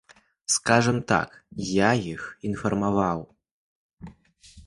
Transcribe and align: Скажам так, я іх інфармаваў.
Скажам 0.53 0.97
так, 1.11 1.29
я 1.65 1.91
іх 2.13 2.23
інфармаваў. 2.51 3.19